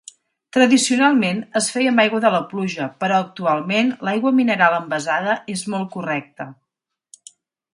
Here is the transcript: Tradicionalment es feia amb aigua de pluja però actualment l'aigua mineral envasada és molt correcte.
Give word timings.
Tradicionalment 0.55 1.41
es 1.59 1.67
feia 1.75 1.91
amb 1.93 2.01
aigua 2.03 2.21
de 2.23 2.39
pluja 2.53 2.87
però 3.03 3.19
actualment 3.25 3.93
l'aigua 4.09 4.33
mineral 4.39 4.79
envasada 4.79 5.37
és 5.57 5.65
molt 5.75 5.93
correcte. 5.99 6.49